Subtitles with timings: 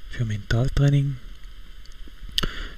[0.08, 1.16] für Mentaltraining.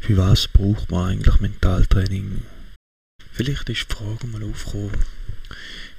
[0.00, 2.42] für was braucht man eigentlich Mentaltraining.
[3.32, 4.92] Vielleicht ist die Frage mal aufgekommen,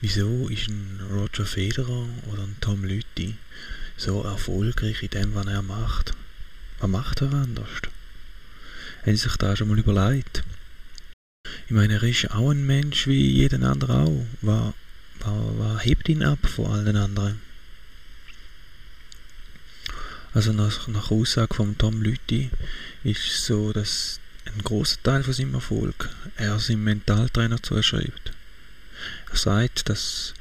[0.02, 3.36] Wieso ist ein Roger Federer oder ein Tom Lüthi
[3.98, 6.14] so erfolgreich in dem, was er macht?
[6.80, 7.68] Was macht er anders?
[9.02, 10.44] Haben Sie sich da schon mal überlegt?
[11.66, 14.26] Ich meine, er ist auch ein Mensch wie jeden anderen auch.
[14.42, 14.74] Was,
[15.20, 17.42] was, was hebt ihn ab von allen anderen?
[20.34, 22.50] Also nach, nach Aussage von Tom Lüthi
[23.04, 28.32] ist es so, dass ein großer Teil von seinem Erfolg er seinem Mentaltrainer zuschreibt.
[29.32, 30.34] Er sagt, dass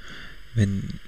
[0.55, 1.01] wenn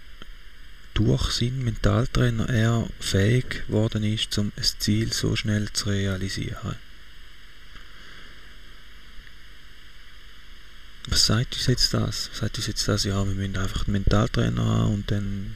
[0.95, 6.77] durch seinen Mentaltrainer er fähig geworden ist, um ein Ziel so schnell zu realisieren.
[11.09, 12.31] Was sagt uns jetzt das?
[12.33, 15.55] Sagt uns jetzt das, ja, wir müssen einfach einen Mentaltrainer haben und dann,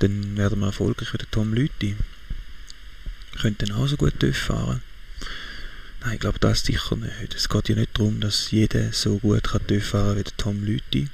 [0.00, 1.96] dann werden wir erfolgreich wie der Tom Lüthi.
[3.40, 4.82] Könnte dann auch so gut fahren.
[6.02, 7.34] Nein, ich glaube das sicher nicht.
[7.34, 11.08] Es geht ja nicht darum, dass jeder so gut kann fahren wie der Tom Lüthi.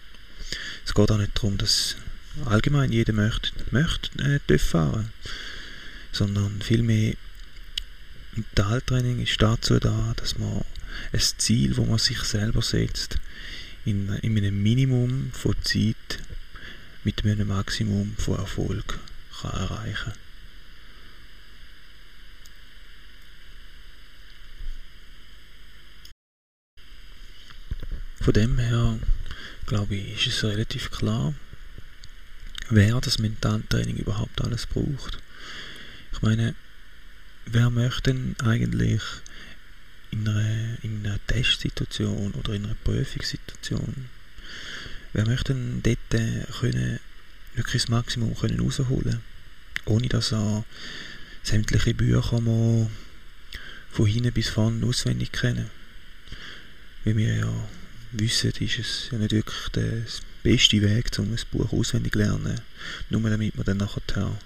[0.84, 1.96] Es geht auch nicht darum, dass
[2.44, 5.12] allgemein jeder möchte, möchte äh, fahren.
[6.12, 7.14] Sondern vielmehr
[8.36, 10.62] Mentaltraining ist dazu da, dass man
[11.12, 13.18] ein Ziel, wo man sich selber setzt,
[13.84, 16.20] in, in einem Minimum von Zeit
[17.04, 18.98] mit einem Maximum von Erfolg
[19.40, 20.26] kann erreichen kann.
[28.20, 28.98] Von dem her,
[29.66, 31.32] glaube ich, ist es relativ klar,
[32.70, 35.18] wer das Mentaltraining überhaupt alles braucht.
[36.12, 36.56] Ich meine,
[37.44, 39.02] wer möchte denn eigentlich
[40.18, 44.06] in einer, in einer Testsituation oder in einer Prüfungssituation,
[45.12, 47.00] wer möchte denn dort können,
[47.54, 49.22] wirklich das Maximum können rausholen
[49.86, 50.64] ohne dass er
[51.42, 52.90] sämtliche Bücher mal
[53.90, 55.70] von hinten bis vorne auswendig kennen.
[57.04, 57.68] Wie wir ja
[58.12, 60.02] wissen, ist es ja nicht wirklich der
[60.42, 62.60] beste Weg, um ein Buch auswendig zu lernen.
[63.10, 64.36] Nur damit man dann nachher den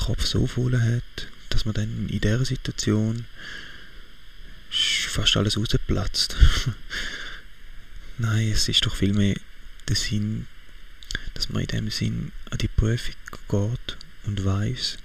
[0.00, 3.26] Kopf so voll hat, dass man dann in dieser Situation
[4.70, 6.36] fast alles rausplatzt.
[8.18, 9.36] Nein, es ist doch vielmehr
[9.88, 10.46] der Sinn,
[11.34, 13.14] dass man in dem Sinn an die Prüfung
[13.48, 14.98] geht und weiß,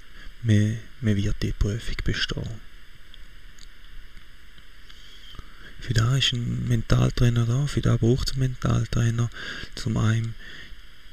[0.43, 2.61] man, man wird die Prüfung bestehen.
[5.81, 9.31] Für da ist ein Mentaltrainer da, für da braucht es einen Mentaltrainer,
[9.73, 10.35] zum einen,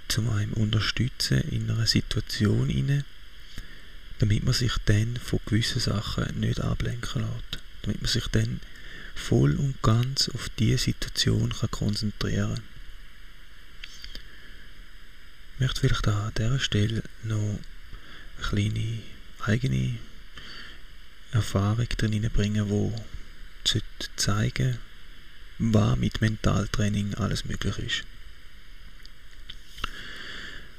[0.08, 3.04] zum einen unterstützen in einer Situation inne,
[4.18, 7.47] damit man sich dann von gewissen Sachen nicht ablenken lässt.
[7.88, 8.60] Damit man sich dann
[9.14, 12.62] voll und ganz auf diese Situation kann konzentrieren kann.
[15.54, 17.58] Ich möchte vielleicht an dieser Stelle noch eine
[18.42, 18.98] kleine
[19.40, 19.98] eigene
[21.32, 22.94] Erfahrung drin bringen, wo
[24.16, 24.76] zeigen
[25.58, 28.04] was mit Mentaltraining alles möglich ist.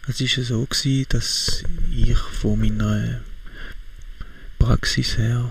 [0.07, 3.22] Es war so, gewesen, dass ich von meiner
[4.60, 5.50] Praxis her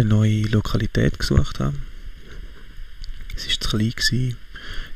[0.00, 1.76] eine neue Lokalität gesucht habe.
[3.36, 4.36] Es war zu klein, gewesen.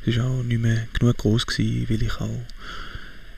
[0.05, 2.45] es war auch nicht mehr genug groß, gewesen, weil ich auch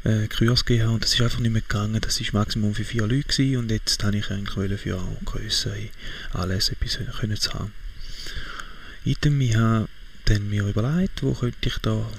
[0.03, 1.99] äh, Kurs gegeben habe und es ist einfach nicht mehr gegangen.
[2.01, 5.89] Das war Maximum für vier Leute gewesen, und jetzt wollte ich eigentlich für auch größere
[6.31, 7.73] Anlässe etwas können zu haben.
[9.05, 9.87] Item, ich habe
[10.25, 12.09] dann mir überlegt, wo könnte ich da,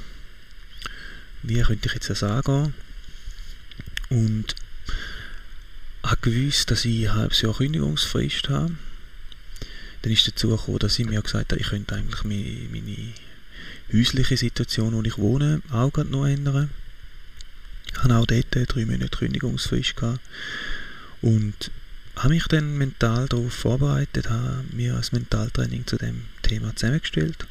[1.42, 2.74] wie könnte ich jetzt das angehen
[4.08, 4.54] und
[6.02, 8.74] habe gewusst, dass ich ein halbes Jahr Kündigungsfrist habe.
[10.02, 13.12] Dann ist dazu gekommen, dass ich mir gesagt habe, ich könnte eigentlich meine, meine
[13.92, 16.70] häusliche Situation, wo ich wohne, auch noch ändern.
[17.92, 20.20] Ich hatte auch dort drei Monate Kündigungsfrist gehabt
[21.22, 21.70] und
[22.16, 27.46] habe mich dann mental darauf vorbereitet, habe mir ein Mentaltraining zu dem Thema zusammengestellt.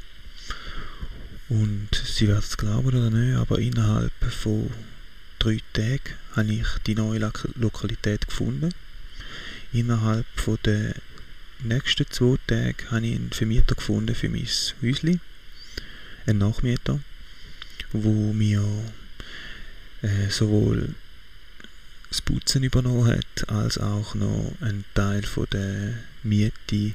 [1.50, 4.70] Und Sie werden es glauben oder nicht, aber innerhalb von
[5.40, 6.02] drei Tagen
[6.36, 8.74] habe ich die neue Lokalität gefunden.
[9.72, 10.96] Innerhalb von der
[11.64, 14.48] nächsten zwei Tagen habe ich einen Vermieter gefunden für mein
[14.82, 15.22] Häuschen.
[16.26, 17.00] Einen Nachmieter,
[17.94, 18.64] wo mir
[20.02, 20.94] äh, sowohl
[22.10, 25.94] das Putzen übernommen hat, als auch noch einen Teil von der
[26.24, 26.94] Miete,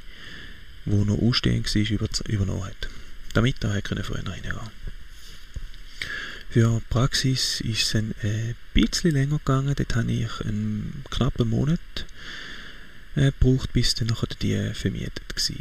[0.85, 2.89] wo noch ausstehend war, übernommen hat.
[3.35, 4.57] Damit er früher reingehen
[6.51, 8.15] Für die Praxis ist es ein
[8.75, 9.75] bisschen länger gegangen.
[9.75, 11.81] Dort habe ich einen knappen Monat
[13.17, 15.57] äh, gebraucht, bis dann nachher die vermietet war.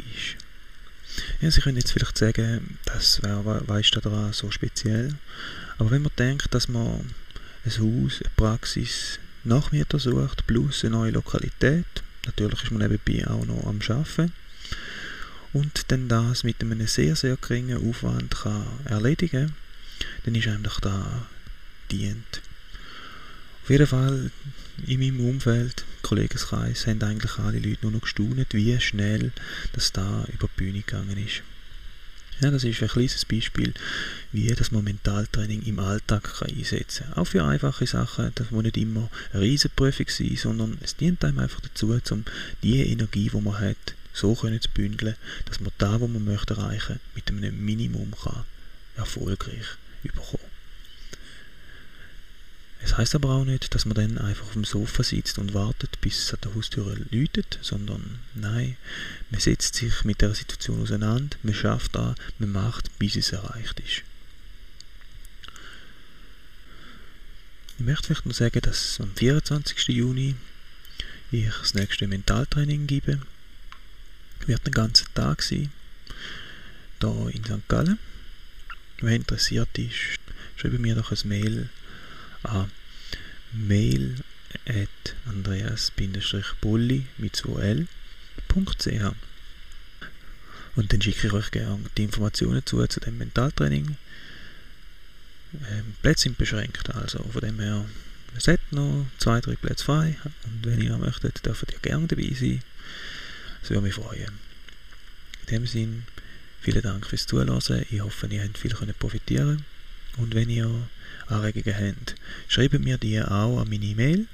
[1.40, 5.14] Ja, Sie können jetzt vielleicht sagen, das wäre, weißt du daran so speziell.
[5.78, 7.14] Aber wenn man denkt, dass man
[7.64, 11.86] ein Haus, eine Praxis, Nachmieter sucht, plus eine neue Lokalität.
[12.26, 14.32] Natürlich ist man nebenbei auch noch am Arbeiten.
[15.52, 19.54] Und dann das mit einem sehr, sehr geringen Aufwand kann erledigen
[20.24, 21.26] dann ist einem doch da
[21.90, 22.42] dient.
[23.62, 24.30] Auf jeden Fall
[24.86, 29.32] in meinem Umfeld, Kollegenkreis, haben eigentlich alle Leute nur noch gestaunt, wie schnell
[29.72, 31.42] das da über die Bühne gegangen ist.
[32.42, 33.72] Ja, das ist ein kleines Beispiel,
[34.30, 37.14] wie das man Mentaltraining im Alltag kann einsetzen kann.
[37.14, 41.38] Auch für einfache Sachen, das muss nicht immer eine Riesenprüfung sein, sondern es dient einem
[41.38, 42.24] einfach dazu, um
[42.62, 45.14] die Energie, die man hat, so können zu bündeln,
[45.46, 48.44] dass man da, wo man möchte erreichen, mit einem Minimum kann
[48.96, 50.51] erfolgreich überkommen.
[52.84, 56.00] Es heißt aber auch nicht, dass man dann einfach auf dem Sofa sitzt und wartet,
[56.00, 58.76] bis es an der Haustür läutet, sondern nein,
[59.30, 63.80] man setzt sich mit der Situation auseinander, man schafft an, man macht, bis es erreicht
[63.80, 64.02] ist.
[67.78, 69.88] Ich möchte vielleicht noch sagen, dass am 24.
[69.88, 70.34] Juni
[71.30, 73.20] ich das nächste Mentaltraining gebe.
[74.46, 75.72] Wird den ganzen Tag sein,
[77.00, 77.68] hier in St.
[77.68, 77.98] Gallen.
[79.00, 80.18] Wer interessiert ist,
[80.56, 81.70] schreibe mir doch ein Mail
[82.44, 82.70] an
[83.52, 84.16] mail
[84.66, 89.14] at andreas-bulli mit 2l.ch
[90.74, 93.96] und dann schicke ich euch gerne die Informationen zu, zu dem Mentaltraining.
[95.70, 97.84] Ähm, Plätze sind beschränkt, also von dem her,
[98.36, 102.32] es hat noch zwei, drei Plätze frei und wenn ihr möchtet, dürft ihr gerne dabei
[102.34, 102.62] sein.
[103.60, 104.32] Das würde mich freuen.
[105.42, 106.02] In dem Sinne,
[106.62, 107.84] vielen Dank fürs Zuhören.
[107.90, 109.64] Ich hoffe, ihr habt viel profitieren
[110.18, 110.88] und wenn ihr
[111.26, 112.14] Anregungen habt,
[112.48, 114.26] schreibt mir die auch an meine E-Mail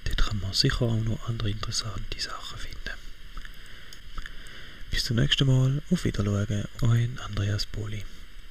[0.05, 2.78] Dort kann man sicher auch noch andere interessante Sachen finden.
[4.90, 8.04] Bis zum nächsten Mal, auf Wiedersehen, euer Andreas Boli.